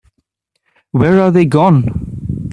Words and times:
Where 0.89 1.21
are 1.21 1.29
they 1.29 1.45
gone? 1.45 2.39